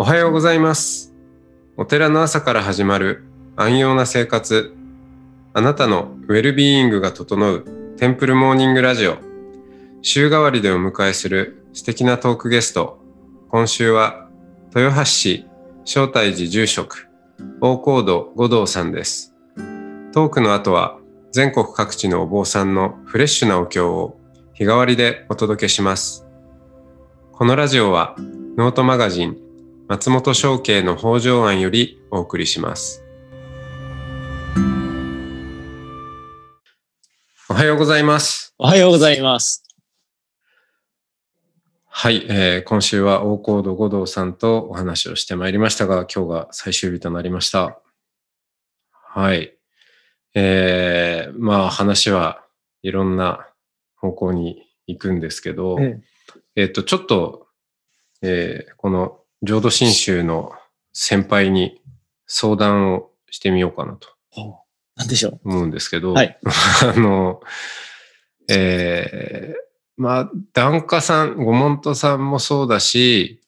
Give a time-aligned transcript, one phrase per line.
[0.00, 1.12] おはようございます。
[1.76, 3.24] お寺の朝から始まる
[3.56, 4.72] 安養な生活。
[5.54, 7.64] あなたのウェルビーイングが整う
[7.96, 9.16] テンプルモーニングラジオ。
[10.02, 13.00] 週替わりでお迎えする素敵なトークゲスト。
[13.48, 14.28] 今週は
[14.72, 15.46] 豊橋市
[15.84, 17.08] 正体寺住職
[17.60, 19.34] 大高度五道さんです。
[20.12, 20.96] トークの後は
[21.32, 24.16] 全国各地のお坊さんのフレッシュなお経を
[24.54, 26.24] 日替わりでお届けします。
[27.32, 28.14] このラジオは
[28.56, 29.47] ノートマガジン
[29.88, 33.02] 松本商家の北条案よりお送りします。
[37.48, 38.54] おはようございます。
[38.58, 39.64] おはようございます。
[41.86, 47.80] はい、えー今週は大高度五道さんとお話をしてまいりましたが、今日が最終日となりました。
[48.92, 49.56] はい。
[50.34, 52.44] えーまあ話は
[52.82, 53.48] いろんな
[53.96, 55.98] 方向に行くんですけど、え
[56.56, 57.46] えっ、と、ちょっと、
[58.20, 60.52] えーこの浄土真宗の
[60.92, 61.80] 先輩に
[62.26, 64.08] 相談をしてみようかなと
[64.96, 66.38] なんでしょ思うんですけど、はい。
[66.82, 67.40] あの、
[68.48, 73.40] えーまあ、檀家さん、ご門徒さんもそうだし、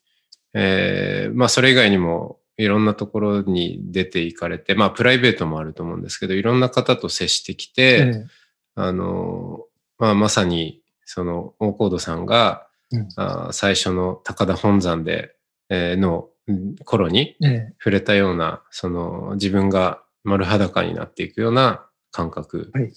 [0.55, 7.75] えーまあ、それ以外にもいろんなところに出ていかれて、まあ、プライベートもあると思うんですけど、いろんな方と接してきう。
[7.75, 8.27] て、え
[8.75, 9.65] あの、
[9.99, 13.09] まあ、まさに、その、大高度さんが、うん。
[13.17, 15.40] あー最初の高田本山で、えー
[15.71, 22.71] のうん頃にええ触れたような、その、自分が丸裸になっていくような感覚。
[22.75, 22.93] はい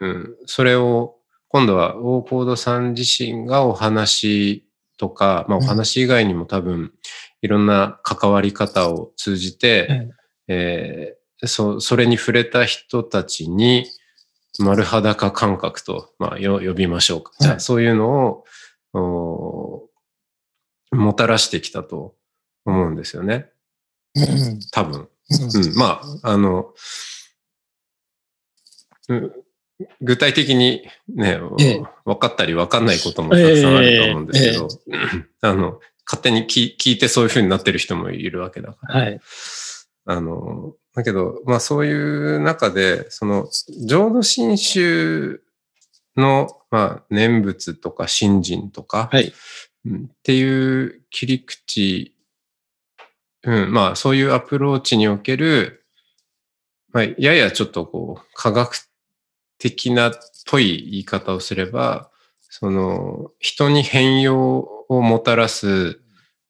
[0.00, 0.36] うん。
[0.46, 1.16] それを、
[1.48, 4.66] 今度は大高度さん自身がお話
[4.98, 6.92] とか、まあ、おうん話以外にも多分、
[7.40, 10.10] いろんな関わり方を通じて、
[10.48, 13.86] ええーそ、それに触れた人たちに、
[14.58, 17.32] 丸裸感覚と、まあ、よ呼びましょうか。
[17.38, 18.44] じゃあ、はいそういうのを、
[18.98, 19.85] お
[20.96, 22.14] もたらしてきたと
[22.64, 23.50] 思うんですよね。
[24.14, 25.08] うん多分。
[25.30, 25.74] うんうん。
[25.76, 26.72] まあ、あの、
[29.08, 29.32] うん
[30.00, 34.68] 具体的にね、ええ分かったり分かんないこともたくさんあると思うんですけど、
[35.42, 39.00] あの、勝手に聞聞いてそういう風になってる人もいるわけだから。
[39.00, 39.20] はい。
[40.06, 43.48] あの、だけど、まあそういう中で、その、
[43.86, 45.42] 浄土真宗
[46.16, 49.32] の、まあ、念仏とか信心とか、はい。
[49.86, 52.16] うんっていう切り口、
[53.44, 55.86] うん、まあそういうアプローチにおける、
[56.92, 58.76] まあ、ややちょっとこう、科学
[59.58, 60.12] 的なっ
[60.50, 62.10] ぽい言い方をすれば、
[62.40, 64.58] その、人に変容
[64.88, 66.00] をもたらす、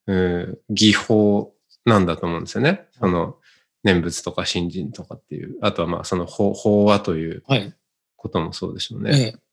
[0.07, 1.55] うん、技法
[1.85, 2.87] なんだと思うんですよね。
[2.99, 3.37] その、
[3.83, 7.75] 念仏とか信心とかっていう、あとはまあその法法話というはい。
[8.17, 9.11] こともそうでしょうね。
[9.15, 9.47] ええ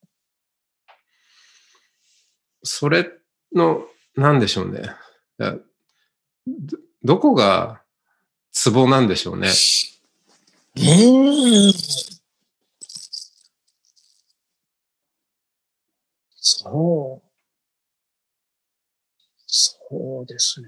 [2.63, 3.11] それ
[3.55, 4.83] の、なんでしょうね。
[6.47, 7.81] どどこが
[8.51, 9.49] ツボなんでしょうね。
[10.77, 12.13] うー。
[16.39, 17.29] そう。
[19.47, 20.67] そうですね。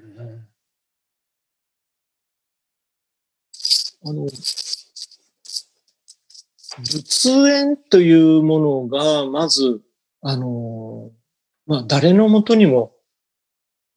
[4.03, 4.27] あの、
[6.83, 9.81] 仏縁というものが、まず、
[10.21, 11.11] あの、
[11.67, 12.93] まあ、誰のもとにも、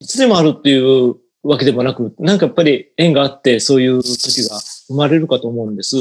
[0.00, 4.58] いつでもあるっていうわけでもなく、なんかやっぱり縁があって、そういう時が
[4.88, 5.96] 生まれるかと思うんです。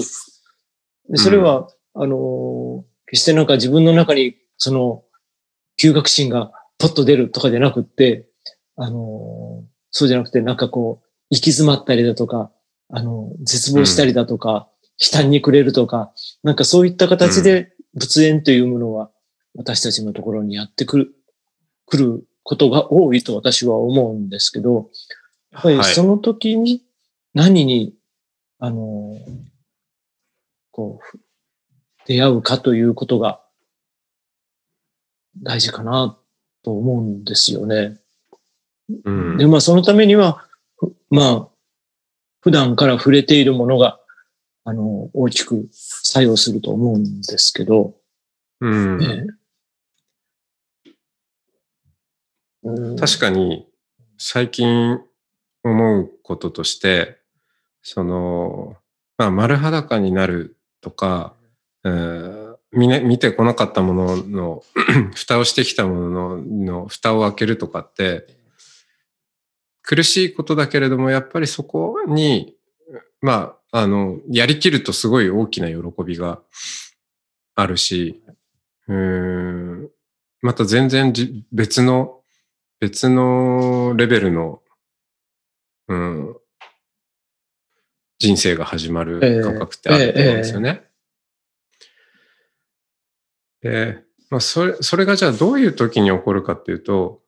[1.10, 5.04] でそれは、あの、決してなんか自分の中に、その、
[5.82, 8.28] 究極心がポッと出るとかじゃなくって、
[8.76, 12.52] あの、そうじゃなくて、なんかこう、行き詰まったりだとか、
[12.90, 14.70] あの、絶望したりだとか、
[15.00, 16.12] 悲嘆に暮れるとか、
[16.44, 19.12] なんかそういった形で仏縁というものは
[19.56, 21.16] 私たちのところにやってくる、
[21.88, 24.90] 来ることが多いと私は思うんですけど、
[25.52, 25.94] やっぱりはい。
[25.94, 26.84] その時に
[27.34, 27.94] 何に、
[28.60, 29.18] あの、
[30.72, 31.18] こう、
[32.06, 33.42] 出会うかということが
[35.42, 36.18] 大事かな
[36.64, 38.00] と思うんですよね。
[39.04, 39.38] うん。
[39.38, 40.46] で、まあそのためには、
[40.78, 41.48] ふまあ、
[42.42, 44.00] 普段から触れているものが、
[44.64, 47.96] あの、大きく作用すると思うんですけど、
[48.62, 49.04] うん。
[49.04, 49.38] ええうん
[53.00, 53.68] 確かに、
[54.18, 55.00] 最近
[55.64, 57.18] 思うこととして、
[57.82, 58.76] その、
[59.18, 61.34] まあ、丸裸になるとか、
[61.84, 62.38] えー
[62.72, 64.64] 見てこなかったものの、
[65.16, 68.28] 蓋をしてきたものの蓋を開けるとかって、
[69.82, 72.56] 苦しいことだけれども、やっぱりそこに、
[73.22, 76.42] まあ、あの、やりきるとすごい大きな喜びが
[77.56, 78.22] あるし、
[78.88, 79.90] うーん、
[80.42, 81.14] また全然
[81.52, 82.17] 別の、
[82.80, 84.62] 別のレベルの
[85.88, 86.38] うん、
[88.20, 90.84] 人生が始まる感覚ってあると思うんですよね。
[93.62, 97.22] で、まあ、それ、それがじゃあどういう時に起こるかっていうと、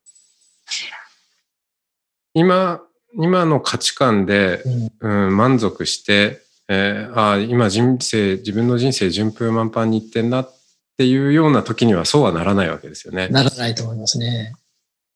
[2.33, 2.81] 今、
[3.15, 4.61] 今の価値観で、
[5.01, 10.55] うんうん、満足して、えーああ、今人生、自分の人生順風満帆にいってんなっ
[10.97, 13.27] ていうような時にはそうはならないわけですよね。
[13.29, 14.53] ならないと思いますね。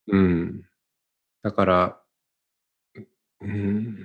[0.08, 0.64] うん。
[1.42, 2.00] だから、
[3.42, 3.98] うん、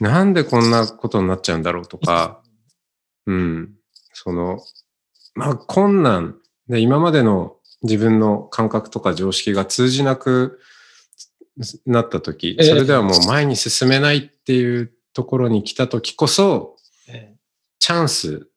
[0.00, 2.42] なんでこんなことになっちゃうんだろうとか、
[3.26, 3.74] うん、
[4.12, 4.60] その、
[5.34, 6.40] まあ困難。
[6.68, 10.60] で今までの自分の感覚とか常識が通じなく
[11.86, 12.68] なった時、ええ。
[12.68, 16.76] それではもう前に進めないっていうところに来た時こそ、
[17.08, 17.34] え
[17.78, 18.48] チャンス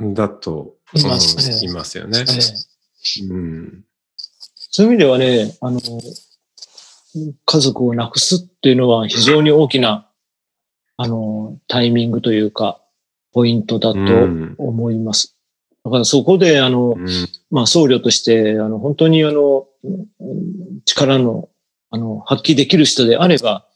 [0.00, 1.08] だとい思
[1.62, 2.24] いますよね。
[3.30, 3.84] うん。
[4.80, 5.78] そういう意味ではね、あの、
[7.44, 10.08] 家族をなくすっていうのは非常に大きな、
[10.96, 12.80] あの、タイミングというか、
[13.34, 15.36] ポイントだとうん思います。
[15.84, 17.06] だからそこで、あの、うん
[17.50, 20.06] まあ、僧侶として、あの、本当にあの、うん
[20.86, 21.50] 力の、
[21.90, 23.66] あの、発揮できる人であれば、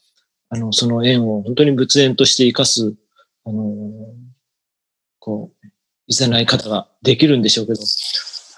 [0.49, 2.95] あの、その縁を本当に仏縁として生かす、
[3.45, 3.63] あの、
[5.19, 5.67] こう、
[6.07, 7.85] いざない方ができるんでしょうけど、な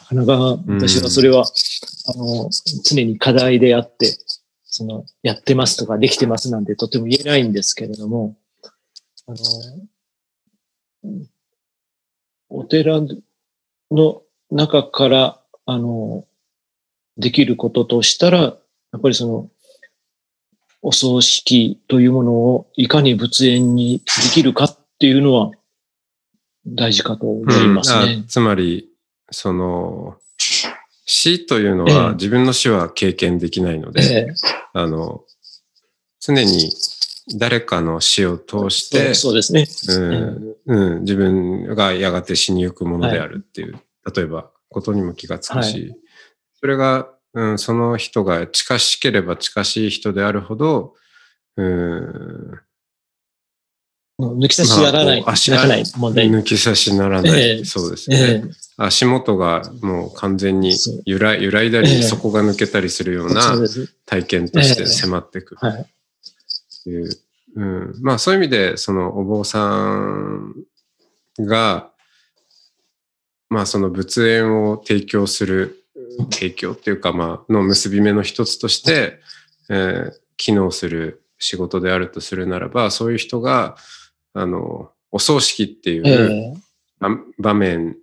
[0.08, 2.50] かなか私はそれは、あの、
[2.84, 4.18] 常に課題であって、
[4.64, 8.38] その、やってますとかできてますなんてとても言えないんですけれども、
[9.28, 9.38] あの、
[12.50, 13.02] お寺
[13.92, 16.26] の中から、あの、
[17.18, 18.54] できることとしたら、や
[18.98, 19.50] っぱりその、
[20.82, 24.04] お葬式というものをいかに仏縁にで
[24.34, 25.52] きるかっていうのは
[26.66, 28.24] 大事かと思いますうんね。
[28.28, 28.88] つまり、
[29.32, 30.18] その、
[31.06, 31.96] 死というのええ。
[31.96, 34.34] は自分の死は経験できないので、ええ。
[34.74, 35.24] あの、
[36.20, 36.74] 常に
[37.36, 39.68] 誰かの死を通して、そうですね。
[39.88, 43.80] うんうん、自分がやがて死にゆくものであるっていう、
[44.14, 45.96] 例えばことにも気がつくし、は
[46.60, 50.94] それが、うん、その人が近しければ近しい人であるほど、
[51.56, 52.60] うん、
[54.20, 56.30] 抜き差しならない、まあならない問題。
[56.30, 57.66] 抜き差しならない、ええ。
[57.66, 58.18] そうですね。
[58.18, 60.76] ええ足元がもう完全に
[61.06, 63.42] 揺ら揺らいだり、ええ底が抜けたりするような。
[64.06, 65.82] 体験として迫ってくるはい。
[65.82, 65.86] っ
[66.84, 67.10] ていう。
[67.56, 70.54] うん、まあそういう意味で、そのお坊さん
[71.40, 71.90] が、
[73.50, 75.84] まあその仏縁を提供する、
[76.32, 79.20] 提供っていうかまあの結び目の一つとして、
[79.70, 83.76] えー機能する仕事であるとするならば、そういう人が、
[84.34, 86.56] あの、お葬式っていう、
[87.40, 87.98] 場面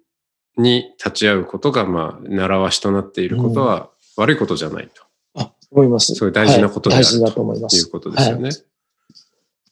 [0.56, 4.88] に立ち会うことが、まあ、習わしとなっていることは悪いことじゃない
[5.34, 6.14] あ、思います。
[6.14, 7.90] そういう大事なことであるはい大事だと思いまというす。
[7.90, 8.50] ことですよね。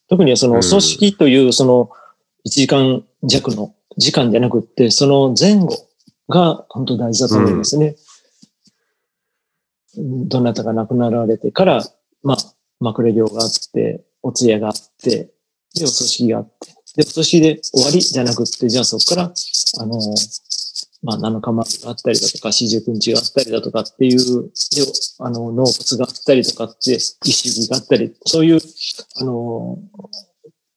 [0.08, 1.90] 特にその、うん組織という、その、
[2.46, 5.88] 1時間弱の時間じゃなくって、その前後
[6.28, 7.96] が本当大事だと思いますね。
[9.96, 11.84] どなたが亡くなられてから、
[12.22, 12.36] まあ、
[12.80, 15.30] 幕礼料があって、お通夜があって、
[15.74, 19.98] で、お葬式があって、で、お葬式で終わりじゃなくって、じゃあそこから、あの、
[21.02, 24.50] まあ、7日前があったりだとか、四十九日があったりだとかっていう、で、
[25.18, 28.60] あの、納骨があったりとかって、一周があったり、そういう、
[29.16, 29.78] あの、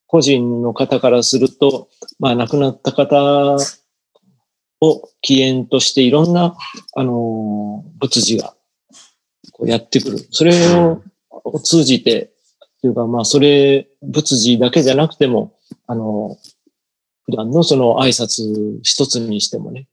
[0.08, 1.90] 個人の方からすると、
[2.20, 3.56] まあ、亡くなった方
[4.82, 6.56] を起源としていろんな、
[6.96, 8.56] あの、仏事が
[9.52, 10.28] こうやってくる。
[10.32, 12.32] それを通じて、
[12.82, 15.54] というか、まあ、それ、仏事だけじゃなくても、
[15.86, 16.38] あの、
[17.26, 19.88] 普段のその挨拶一つにしてもね、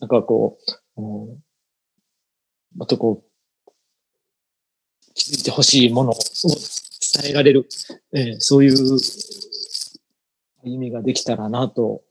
[0.00, 1.28] なんかこう、あの
[2.76, 3.72] またこう、
[5.14, 7.68] 気づいてほしいものを伝えられる、
[8.14, 8.98] えーそういう
[10.64, 12.02] 意味ができたらなと、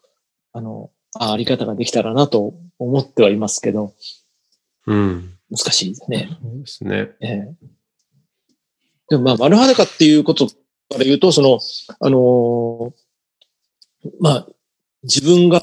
[0.53, 3.93] あの、ああり方ができたらなと思ってはいますけど、
[4.85, 5.37] うん。
[5.49, 6.29] 難しいですね。
[6.41, 7.09] そうですね。
[7.21, 7.55] ええ
[9.09, 10.53] でもまあ、丸裸っていうことか
[10.91, 11.59] ら言うと、その、
[11.99, 14.47] あのーまあ、
[15.03, 15.61] 自分が、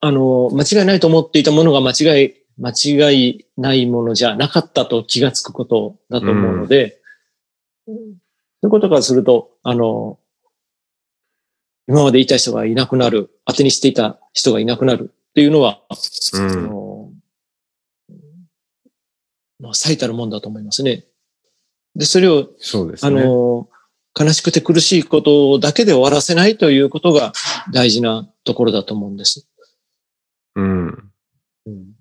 [0.00, 2.70] あのー間違いないと思っていたものが間違い、間
[3.10, 7.00] 違いないものじゃなかったと気がつくことだと思うので、
[7.86, 10.30] そういうことからすると、あのー
[11.88, 15.94] 今までいた人がいなくなる、当てにしていた人がいなくなるっていうのは、う
[16.36, 16.62] あん。
[16.62, 17.10] の
[19.58, 21.04] まあ、最たるもんだと思いますね。
[21.96, 23.20] で、それを、あそうですね。
[23.20, 23.68] の、
[24.16, 27.32] 悲しくて苦しいことだけで終わらせないということが
[27.72, 29.48] 大事なところだと思うんです。
[30.56, 31.12] うん。
[31.66, 31.92] うん、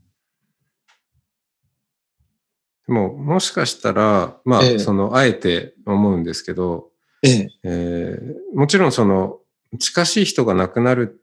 [2.88, 6.90] でも、もしかしたら、まあ、ええその、あえて思うんですけど、
[7.24, 7.50] ええ。
[7.64, 9.40] えーもちろんその
[9.78, 11.22] 近しい人が亡くなる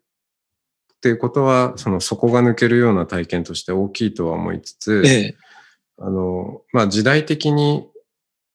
[0.94, 5.36] っていうことは、その底が抜けるような体験として大きいとは思いつつ、ええ。
[5.98, 7.88] あの、まあ時代的に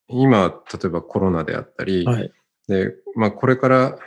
[0.07, 2.31] 今、例えばコロナであったり、はい。
[2.67, 3.99] で、まあこれから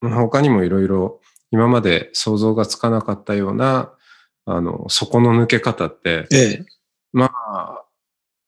[0.00, 3.92] まあ他にもいろいろ今まで想像がつかなかったような、
[4.44, 6.66] あの、底の抜け方って、ええ。
[7.12, 7.84] まあ、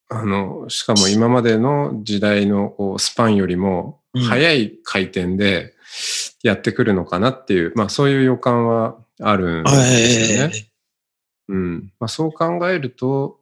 [0.09, 5.75] あの、しかも今までの時代のこうスパンよりもうん早い回転で
[6.43, 10.55] やってくるのかなっていう、まあそういう予感はあるんですよね。
[10.57, 10.67] え
[11.49, 11.93] うん。
[12.01, 13.39] まあそう考えると、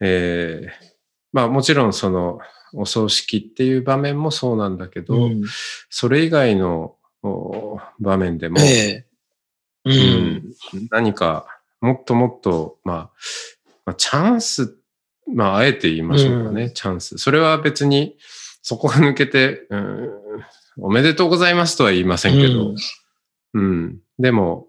[0.00, 0.88] えー
[1.30, 2.38] まあもちろんその
[2.72, 5.42] お葬式っていう場面もそうなんだけど、うん
[5.90, 6.97] それ以外のお
[8.00, 9.06] 場面でも、ええ。
[9.84, 9.90] う。
[9.90, 9.96] うん。
[9.96, 10.42] ん
[10.90, 11.46] 何か
[11.80, 13.10] もっともっと、まあ、
[13.84, 14.76] まあ、チャンス、
[15.26, 17.18] まあ、あえて言いましょうかね、うチャンス。
[17.18, 18.16] それは別に、
[18.62, 20.10] そこが抜けて、うん、
[20.80, 22.74] おめでとうございますとは言いませんけど、
[23.54, 24.68] うん、でも、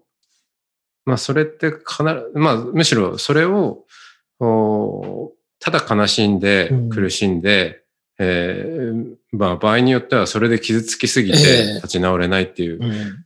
[1.04, 3.84] まあ、それって必ず、まあ、むしろそれを、
[4.38, 7.82] おただ悲しんでうん、苦しんで、
[8.18, 13.20] えーまあ、場合によってはそれで傷つきすぎええて立ち直れないっていう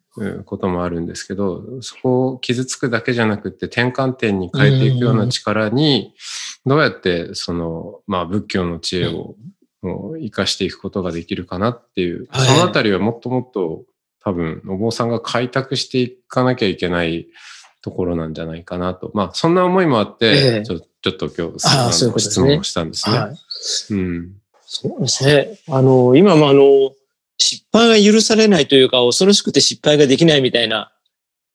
[0.45, 6.15] こともあるんですけど、そこを傷つくだけじゃなくて転換点に変えていくような力に、
[6.67, 9.37] どうやってその、まあ仏教の知恵を
[9.83, 13.85] 生かしていくことができるかなっていう、はいそのあたりはもっともっと
[14.23, 17.27] 多分、お坊さんが開拓していかなきゃいけない
[17.83, 19.11] ところなんじゃないかなと。
[19.15, 21.59] まあそんな思いもあって、ええちょちょっと今日、
[22.19, 23.19] 質問をしたんですね。
[23.19, 23.37] はい。
[23.91, 24.33] うん。
[24.77, 25.57] そうですね。
[25.69, 26.93] あの、今もあの、
[27.39, 30.93] 失敗が許されないというか、恐ろしくて失敗ができないみたいな、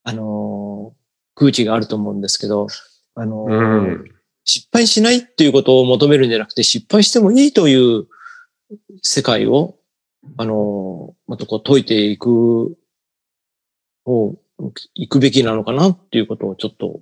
[0.04, 0.94] あの、
[1.36, 2.68] 空気があると思うんですけど、
[3.16, 4.06] あの、うん。
[4.46, 8.08] 失敗しないっていうことを求めるんじゃなくて、失敗してもいいという
[9.04, 9.76] 世界を、
[10.38, 12.78] あの、またこう解いていく、
[14.06, 14.36] を、
[14.96, 17.02] 行くべきなのかなっていうことをちょっと、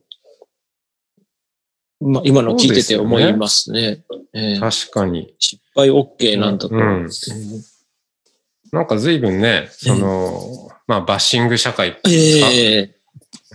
[2.00, 4.04] まあ、今の聞いてて思いますね。
[4.34, 5.36] ええ確かに。
[5.78, 6.76] 失敗 OK なんだと。
[6.76, 6.78] う。
[6.78, 7.10] んうん。
[8.72, 12.94] なんか随分ね、その、まあバッシング社会か、ええ。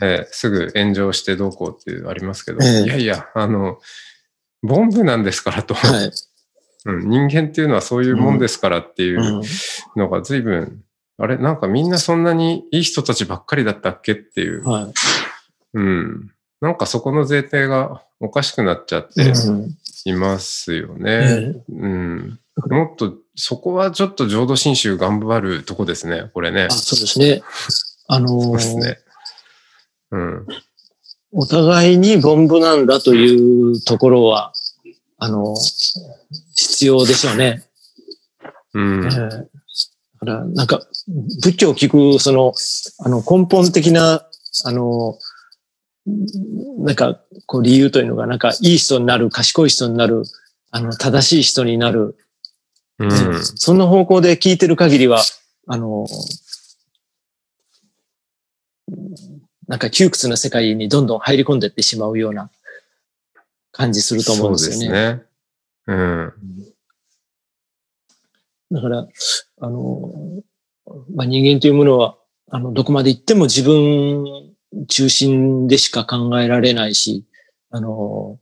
[0.01, 2.83] えーすぐ炎上してどうこうっていうのありますけど、ええ。
[2.85, 3.79] いやいや、あの、
[4.63, 6.13] ボンブなんですからと、はい。
[6.85, 9.43] うん、人間っていうのはそういうもんですからっていううん。
[9.97, 10.83] のが随分、
[11.19, 14.93] あれ、なんかみんなそんなにいい人たちばっかりだったっけっていう、はい。
[15.75, 21.11] うん、なんかそこの前提がおかしくなっちゃってうんいますよね。
[21.11, 22.41] ええうん、
[22.71, 26.71] もっと、そこはちょっと浄土真宗頑張るとこですね、これねあ。
[26.71, 27.43] そうですね。
[28.07, 28.99] あのそうーですね。
[30.13, 30.47] うん。
[31.33, 34.53] お互いにボンブなんだというところは、
[35.19, 35.57] あの、
[36.55, 37.65] 必要でしょうね。
[38.75, 39.09] うんえ。
[39.09, 40.81] えだから、なんか、
[41.43, 42.55] 仏教を聞く、その、
[43.01, 44.27] あの、根本的な、
[44.65, 45.19] あの、
[46.07, 50.25] なんか、こう、理由というのが、なんか、いい人になる、賢い人になる、
[50.71, 52.17] あの、正しい人になる、
[52.99, 53.45] うん。
[53.45, 55.23] そんな方向で聞いてる限りは、
[55.67, 56.07] あの、
[59.69, 62.51] なんか窮屈な世界にどんどん入り込んでいってしまうような
[63.71, 64.87] 感じすると思うんですよね。
[64.87, 65.23] そうですね。
[65.87, 66.33] うん。
[68.73, 69.07] だから、
[69.61, 70.11] あの、
[71.15, 72.17] まあ、人間というものは、
[72.51, 74.52] あの、どこまで行っても自分
[74.89, 77.25] 中心でしか考えられないし、
[77.71, 78.39] あの、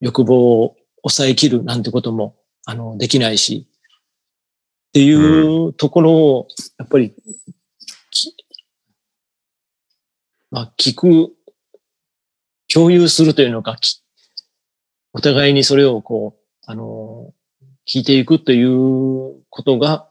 [0.00, 3.68] 欲望を抑えきるなんてことも、あの、できないし、
[4.88, 7.14] っていうところを、やっぱり、
[8.10, 8.36] き
[10.50, 11.32] まあ、聞く、
[12.72, 14.02] 共有するというのか、き
[15.12, 17.32] お互いにそれをこう、あの、
[17.86, 20.08] 聞いていくということが、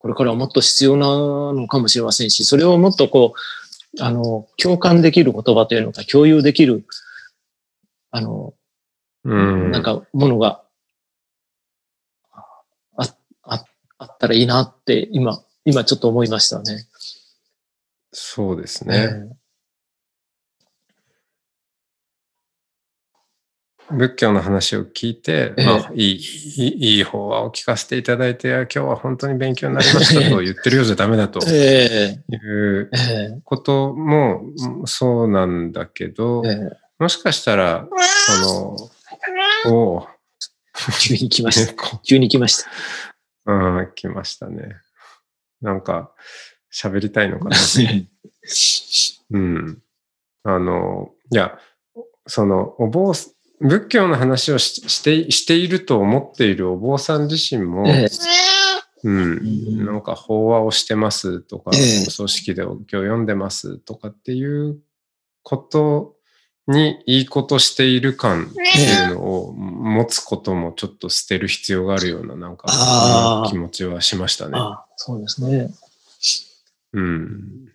[0.00, 1.06] これからはもっと必要な
[1.52, 3.34] のかもしれませんし、それをもっとこ
[3.98, 6.86] う、あの、共感できる言葉というのか、共有できる、
[8.10, 8.54] あの、
[9.24, 9.70] うん。
[9.70, 10.62] なんかものが、
[12.32, 12.44] あ、
[13.42, 13.64] あ、
[13.98, 16.86] あったらいいなって、今、今ちょっと思いましたね。
[18.12, 19.28] そうですね。
[23.92, 37.88] 仏教の話を聞いて、ええまあ、いい、いい、いい方はを聞かせていただいて、今日は本当に勉強になりましたと言ってるようじゃダメだとええいうええこともうんそうなんだけど、ええもしかしたら、
[38.44, 38.76] そ
[39.66, 40.06] の、おう
[41.00, 41.72] 急に来ました。
[41.72, 42.70] 猫急に来ました。
[43.46, 44.76] うん、来ましたね。
[45.62, 46.12] なんか、
[46.70, 47.56] 喋りたいのかな。
[49.30, 49.82] うん。
[50.44, 51.58] あの、いや、
[52.26, 53.14] その、お坊
[53.60, 58.08] 仏教の話をししてしていると思っているお坊さん自身も、ええ。
[59.02, 62.04] うん、なんか法話をしてますとか、ええ。
[62.06, 64.78] お葬式でお経を読んでますとかっていう
[65.42, 66.16] こと
[66.66, 74.58] にいいことしている感っていうのを持つこともちょっと捨てる必要があるようななんか気持ちはしましたね。
[74.96, 75.70] そうですね。
[76.92, 77.69] うん、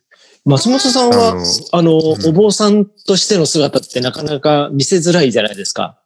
[0.46, 6.00] 松本さんは、あのあの、うんお坊さんとしての姿ってなかなか見せづらいじゃないですか？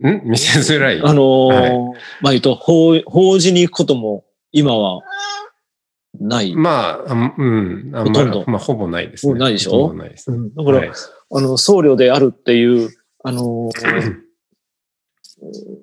[0.00, 0.22] ん？
[0.24, 1.00] 見せづらい？
[1.02, 1.70] あのーはい
[2.20, 5.02] まあ言うと、法、法事に行くことも今は
[6.20, 6.54] ない？
[6.54, 8.44] まあ、あうん、あんまほとんど？
[8.46, 9.32] まあ、ほぼないですね。
[9.32, 9.92] ほぼないでしょ？
[9.94, 10.36] ないですね。
[10.36, 10.90] うんだから、はい
[11.34, 12.90] あの、僧侶であるっていう、
[13.24, 14.16] あのー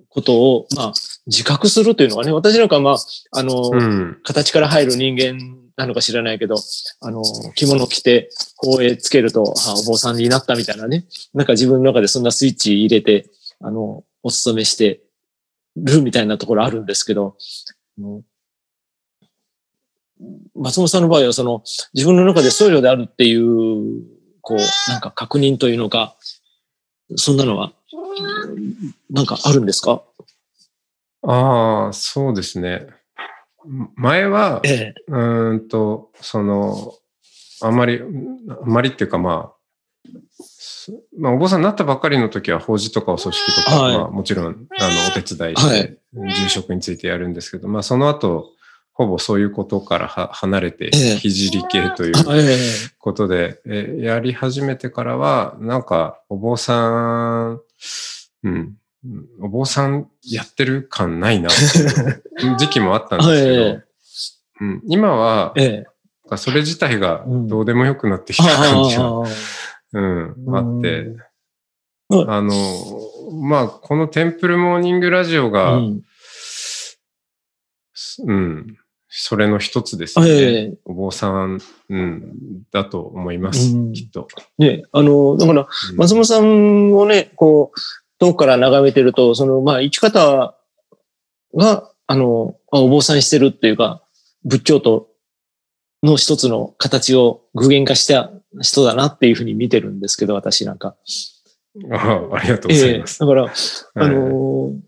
[0.08, 0.94] ことを、まあ、
[1.28, 2.98] 自覚するというのがね、私なんかまあ、
[3.32, 5.38] あのーうん、形から入る人間
[5.80, 6.56] なのか知らないけど、
[7.00, 7.24] あの、
[7.56, 11.06] 着物着て、法へつけると、あお坊さんになったみたいなね。
[11.34, 13.30] なんか自分の中でそんなスイッチ入れて、
[13.62, 15.02] あの、お勤めして
[15.78, 17.38] るみたいなところあるんですけど、
[20.54, 24.04] 松本さんの場合は、その、自分の中で僧侶であるっていう、
[24.42, 24.58] こう、
[24.90, 26.18] なんか確認というのか、
[27.16, 27.72] そんなのは、
[29.10, 30.04] なんかあるんですか？
[31.24, 32.88] ああ、そうですね。
[33.96, 34.94] 前は、ええ。
[35.08, 36.94] うーんと、その、
[37.62, 39.60] あんまり、あんまりっていうかまあ、
[40.42, 44.58] すまあ、お坊さんになったばっかりの時は法事とかお葬式とか、はいまあもちろん、あの、
[45.10, 48.52] お手伝いしはて、住職についてやるんですけど、まあその後、
[48.94, 52.58] ほぼそういうことからは離れて、ええひじり系というええ。
[52.98, 57.62] ことで、えーやり始めてからは、なんか、お坊さん、
[58.44, 58.79] うん
[59.42, 61.50] お坊さんやってる感ないな
[62.58, 63.84] 時期もあったんですけど、え
[64.62, 65.64] うん、今は、え。
[65.64, 65.86] え。
[66.32, 66.38] え。
[66.38, 67.48] それ自体がうん。
[67.48, 69.10] どうでもよくなってきた感じが、
[69.94, 71.16] うん、あって、
[72.10, 72.32] うん。
[72.32, 72.54] あの、
[73.42, 75.80] まあ、このテンプルモーニングラジオが、う
[78.28, 80.32] うん、んそれの一つですよね。
[80.32, 80.78] ええ。
[80.86, 81.60] お坊さん、
[81.90, 83.94] うん、だと思います、うん。
[83.94, 84.28] きっと。
[84.58, 85.98] ね、あの、だから、うん。
[85.98, 87.80] 松本さんをね、こう、
[88.20, 90.56] 遠くから眺めてると、その、まあ、生き方
[91.56, 94.04] が、あの、あお坊さんしてるっていうか、
[94.44, 95.08] 仏教徒
[96.04, 100.96] の一つの形を具現化した人だなっていうふうに見てるんですけど、私なんか。
[101.92, 103.20] ああありがとうございます。
[103.20, 104.80] だから、あのー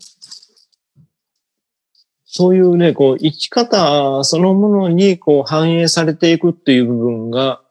[2.33, 7.61] そういうね、こう、生き方そのものに、こう、反映されていくっていう部分が、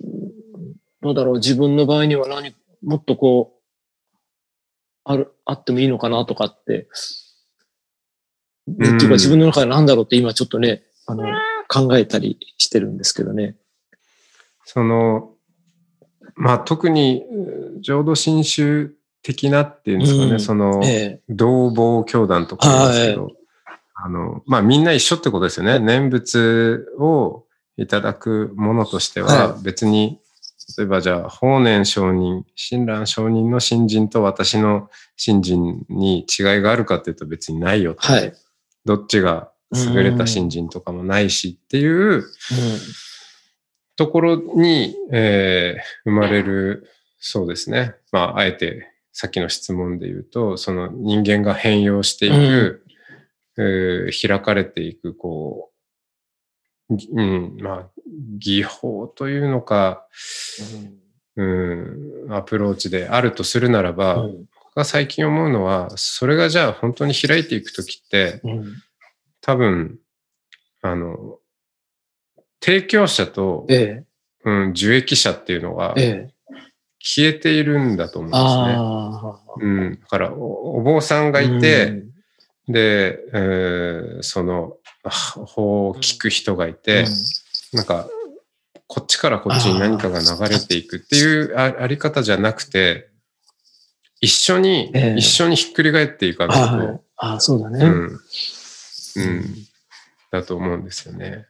[0.00, 0.40] うん
[1.02, 3.59] どうだろう、自分の場合には何、もっとこう、
[5.04, 6.88] ある、あってもいいのかなとかって、
[8.66, 11.24] ねっていうか自分の中で何だろうって今ちょっとね、あの、
[11.68, 13.56] 考えたりしてるんですけどね。
[14.64, 15.34] その、
[16.36, 20.40] まあ、特に、う浄土真宗的なっていうんですかね、うん。
[20.40, 23.32] その、え同房教団とか言いますけど、
[23.94, 25.78] あの、まあみんな一緒ってことですよね。
[25.78, 27.44] 念仏を
[27.76, 30.20] いただくものとしてはは別に、
[30.76, 38.00] 例えばじゃあ、法然上人、親鸞上人の信心と私の信心に違いがあるかっていうと別にないよと。
[38.00, 38.26] はい。
[38.26, 38.34] うん
[38.84, 42.24] どっちが優れた信心とかもないしっていう
[43.96, 47.94] ところに、えー生まれる、そうですね。
[48.10, 52.84] まあ、あえてさっきの質問で言うと、その人間が変容していく、
[53.58, 55.69] えー開かれていく、こう、ぎ
[56.90, 57.90] うん、まあ、
[58.38, 60.06] 技法というのか、
[61.36, 64.44] うん、アプローチであるとするならば、うん。
[64.64, 68.74] 僕が最近思うのは、それがじゃあ本当に開いていくときって、うん。
[69.40, 69.98] 多分、
[70.82, 71.38] あの、
[72.60, 74.04] 提供者と、え
[74.44, 76.06] うん、受益者っていうのがえ、え。
[76.06, 76.34] え。
[76.98, 78.38] 消えているんだと思うんで
[79.62, 79.70] すね。
[79.70, 82.02] うん、だからお、お坊さんがいて、
[82.68, 87.06] で、えーその、あ法を聞く人がいて、
[87.72, 88.08] なんか、
[88.86, 93.08] こっちからこっちに何かが流れていくっていうああり方じゃなくて、
[94.20, 97.84] 一緒に、ええ一緒にひっくり返っていかあないあと、ああ、そうだね。
[97.84, 98.20] うん、
[99.16, 99.44] うん、
[100.30, 101.46] だと思うんですよね。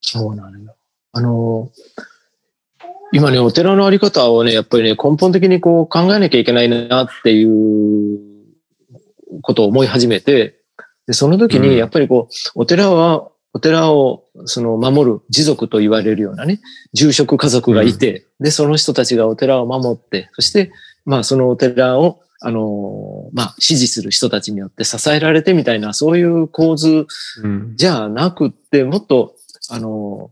[0.00, 0.76] そうなのよ。
[1.12, 1.70] あの、
[3.12, 8.20] 今ね、お寺のあり方をね、やっぱりね、根本的にこう考えなきゃいけないなっていう
[9.42, 10.59] ことを思い始めて、
[11.10, 11.62] でその時うん。
[11.64, 16.60] にやっぱりこう、お寺は、お寺をその守る持続と言われるようなね、
[16.92, 20.70] 住職家族がいて、で、その人たちがお寺を守って、そして、
[21.04, 27.08] まあそのお寺を、あの、まあ支持する人たちによって支えられてみたいな、そういう構図
[27.42, 29.34] うん、じゃなくって、もっと、
[29.68, 30.30] あの、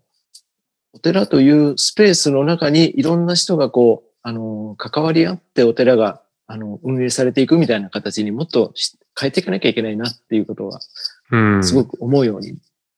[0.93, 8.73] お寺というスペースの中にいろんな人がこう、あの、関わり合ってお寺が、あの、運営されていくみたいな形にもっと
[9.21, 10.81] 変えていかなきゃいけないなっていうことは、
[11.63, 12.55] すごく思うように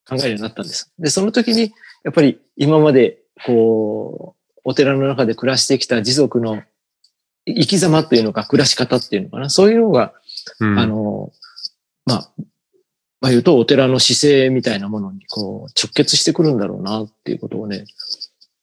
[0.08, 0.92] 考えるようになったんです。
[0.98, 1.72] で、その時に、
[2.04, 6.62] やっぱり今まで、こう、お寺の中で暮らしてきた持続の
[7.44, 10.14] 生き様っていうのか、暮らし方っていうのかな、そういうのが、
[10.60, 11.32] うん、あの、
[12.06, 12.32] まあ、
[13.20, 17.84] まあ言うとお寺の姿勢みたいなものにこう直結してくるんだろうなっていうことをね、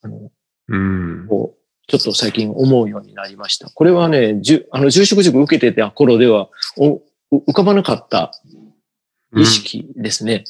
[0.02, 0.32] あの、
[0.69, 1.56] うん、こう
[1.88, 3.69] ちょっと最近思うようになりました。
[3.69, 8.32] これはね、じゅあの住職塾受けてた頃ではお浮かばなかった
[9.36, 10.43] 意識ですね。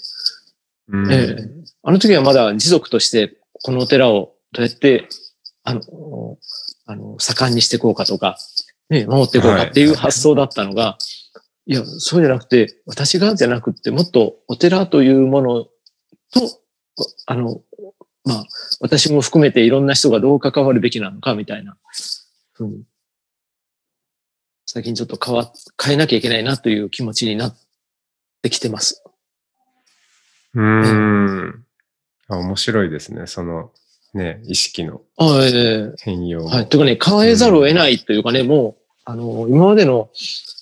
[0.90, 1.50] うん、えー、
[1.84, 5.08] あの時はまだ持続としてこのお寺をどうやって
[5.64, 5.82] あの、
[6.86, 8.38] あの、盛んにしていこうかとか、
[8.90, 10.98] ね、守っていこうかっていう発想だったのが、は
[11.66, 15.72] い、いや、そうじゃなくて、私がじゃなくて、もっとお寺というものと、
[17.26, 17.62] あの、
[18.28, 18.48] まあ、
[18.82, 21.78] 私も含めていろんな人がどう関わるべきなのか、みたいな、
[22.60, 22.84] うん、
[24.66, 25.50] 最近ちょっと変わ、
[25.82, 27.58] 変えなきゃいけないなという気持ちになっ
[28.42, 29.02] てきてます。
[30.54, 31.66] うん。
[32.28, 33.28] あ面白いですね。
[33.28, 33.72] その、
[34.14, 35.02] ね、意識の
[36.02, 36.46] 変容。
[36.46, 36.70] はい。
[36.70, 40.10] というかね、変えざるを得ないというかね、うん、もう、あの、今までの、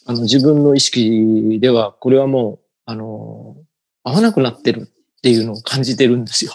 [0.06, 3.58] あの、自分の意識では、これはもう、あの、
[4.04, 6.52] 合わなくなってるっていうのを感じてるんですよ。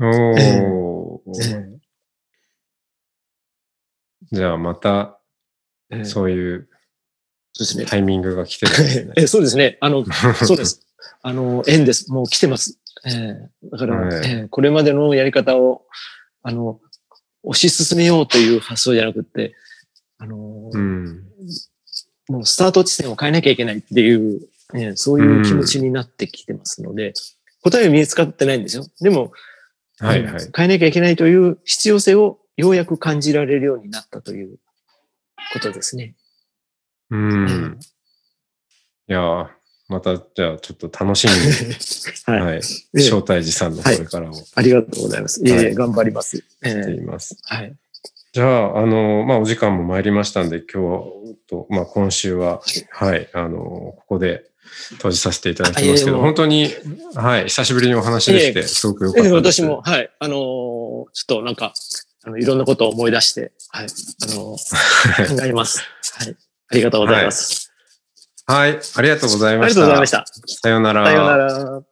[0.00, 1.42] おー。
[1.42, 5.18] えー、じゃあ、また、
[6.04, 6.68] そういう。
[7.88, 9.12] タイミングが来てるんですね。
[9.18, 9.78] えそうですね。
[9.80, 10.04] あの、
[10.46, 10.86] そうです。
[11.22, 12.12] あの、縁です。
[12.12, 12.78] もう来てます。
[13.04, 15.86] えー、だから、えー、これまでのやり方を、
[16.42, 16.80] あの、
[17.44, 19.54] 推し進めようという発想じゃなくて、
[20.18, 21.24] あの、うん、
[22.28, 27.12] もうスタート地点を変えなきゃいけないっていう、ね、そういう気持ちになってきてますので、うん、
[27.62, 28.86] 答えは見つかってないんですよ。
[29.00, 29.32] でも、
[30.00, 34.58] はいはい、変えなきゃいけないという必要性をようやく感じられるようになったという
[35.52, 36.14] ことですね。
[37.10, 37.78] うん。
[39.08, 39.50] いや
[39.88, 41.74] また、じゃあ、ちょっと楽しみに、
[42.26, 42.60] はい、はい。
[42.94, 45.42] 招待寺さんのこれからを、はい、ありがとうございます。
[45.42, 46.36] いえいえ、頑張ります。
[46.36, 47.38] しています。
[47.44, 47.74] はい。
[48.34, 54.44] じゃあ、あの、まあ、お時間も参りましたんで、今日と、まあ、今週は、はい、あの、ここで
[54.92, 56.70] 閉じさせていただきますけど、本当に、
[57.14, 59.34] はい、久しぶりにお話でして、すごくよかったです。
[59.34, 61.72] 私も、はい、あの、ちょっとなんか、
[62.24, 64.56] あの、いろんなことを思い出して、はい、あの、
[65.36, 65.82] 考えます。
[66.18, 66.36] はい。
[66.70, 67.72] ありがとうございます。
[68.46, 69.80] はい、ありがとうございました。
[69.82, 70.24] ありがとうございました。
[70.62, 71.06] さようなら。
[71.06, 71.82] さようなら。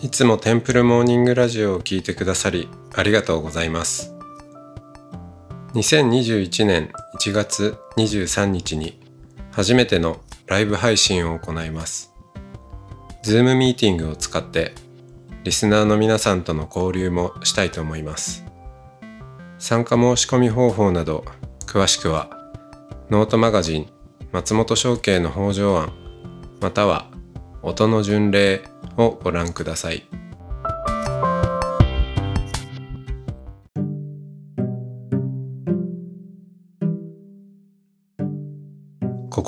[0.00, 4.17] いつもテンプルモーニングラジオを聞いてくださりありがとうございます。
[5.78, 8.98] 2021年1月23日に
[9.52, 12.12] 初めてのライブ配信を行います。
[13.22, 14.72] ズームミーティングを使って
[15.44, 18.44] リスナーの皆さんとの交流もしたいと思います。
[19.60, 21.24] 参加申し込み方法など
[21.60, 22.28] 詳しくは
[23.08, 23.86] ノートマガジン
[24.32, 25.92] 松本商家の北条案
[26.60, 27.06] または
[27.62, 28.62] 音の巡礼
[28.96, 30.02] をご覧ください。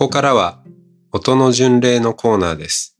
[0.00, 0.62] ここからは
[1.12, 2.96] 音の巡礼のコーナーです。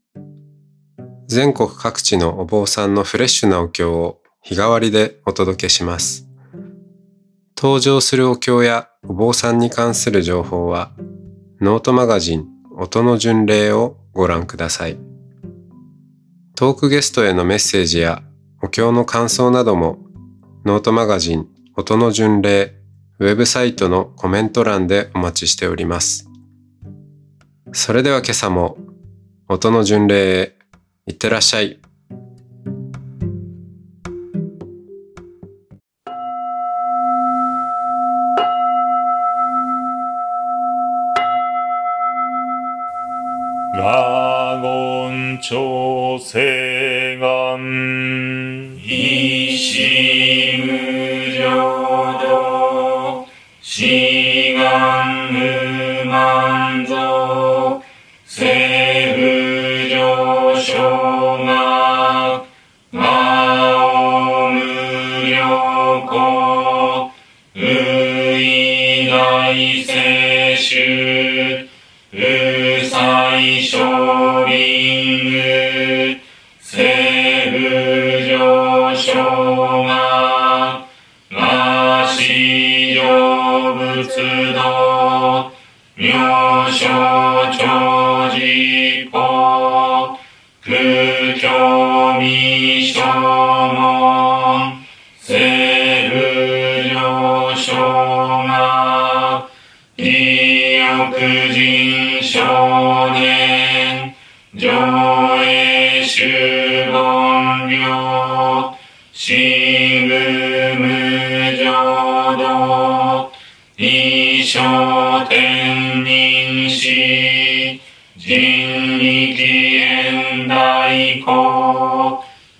[1.27, 6.27] 全国各地のお坊さんのフレッシュなお経を日替わりでお届けします。
[7.57, 10.91] 登場するお経やお坊さんに関する情報は、
[11.59, 12.45] ノートマガジン
[12.77, 14.99] 音の巡礼をご覧ください。
[16.55, 18.21] トークゲストへのメッセージや
[18.61, 19.97] お経の感想なども、
[20.65, 22.75] ノートマガジン音の巡礼
[23.17, 26.30] ウェブサイトのコメント欄でお待ちしております。
[27.73, 28.77] それでは今朝も
[29.47, 30.55] 音の巡礼へ
[31.07, 31.79] いってらっしゃい。
[43.73, 46.70] ラゴン朝聖
[69.71, 71.69] 大聖主
[72.11, 72.19] 無
[72.89, 74.70] 最勝利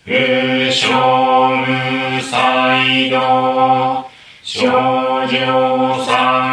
[0.06, 4.10] 公、不生無才道、
[4.42, 5.38] 少女
[6.06, 6.51] 才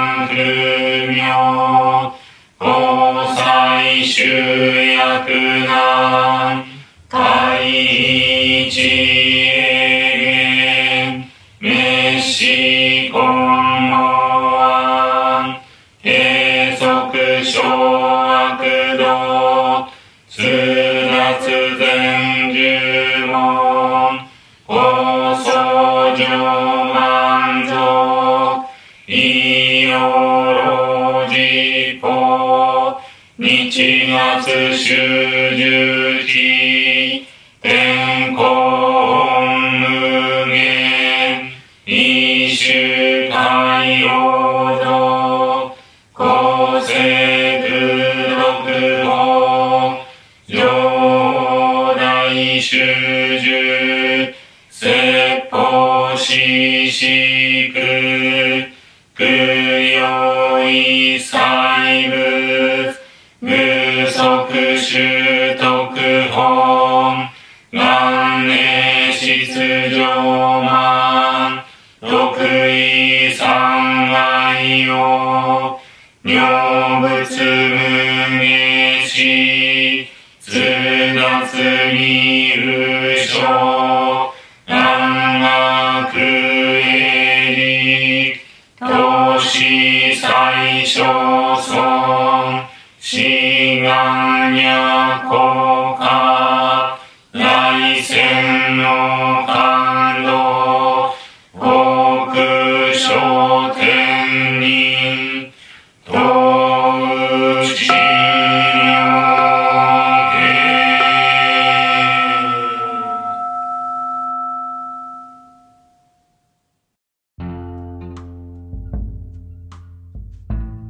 [34.48, 34.94] 月修
[35.56, 36.24] 十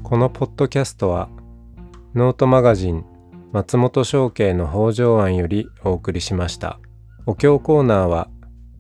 [0.08, 1.28] このポッドキャストは
[2.14, 3.04] ノートマガジン
[3.52, 6.80] 松本紹圭の方丈庵よりお送りしました。
[7.28, 8.30] お経コーナーは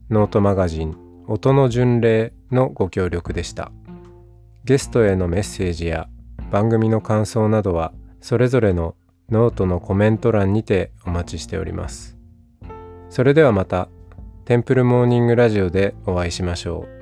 [0.08, 3.70] ノートマガジン音の巡礼のご協力でした。
[4.64, 6.08] ゲストへのメッセージや
[6.50, 8.94] 番組の感想などはそれぞれの
[9.28, 12.16] ノートのコメント欄にてお待ちしております。
[13.10, 13.90] それではまた
[14.46, 16.97] テンプルモーニングラジオでお会いしましょう。